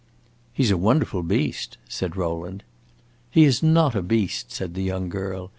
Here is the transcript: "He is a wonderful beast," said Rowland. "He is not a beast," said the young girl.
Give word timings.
"He 0.51 0.63
is 0.63 0.71
a 0.71 0.77
wonderful 0.79 1.21
beast," 1.21 1.77
said 1.87 2.15
Rowland. 2.17 2.63
"He 3.29 3.43
is 3.45 3.61
not 3.61 3.93
a 3.93 4.01
beast," 4.01 4.51
said 4.51 4.73
the 4.73 4.81
young 4.81 5.09
girl. 5.09 5.47